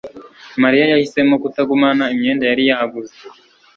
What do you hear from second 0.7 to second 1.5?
yahisemo